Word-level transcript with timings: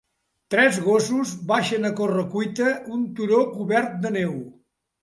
Tres 0.53 0.79
gossos 0.85 1.35
baixen 1.53 1.85
a 1.91 1.93
corre-cuita 2.01 2.73
un 2.97 3.05
turó 3.21 3.47
cobert 3.57 3.99
de 4.09 4.19
neu. 4.19 4.35